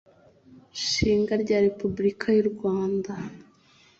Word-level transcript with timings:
Nshinga 0.79 1.33
rya 1.43 1.57
Repubulika 1.65 2.27
y 2.35 2.39
u 2.43 2.47
Rwanda 2.51 3.11